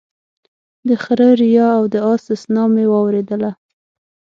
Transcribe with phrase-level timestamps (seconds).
[0.87, 3.51] د خره ريا او د اس سسنا مې واورېدله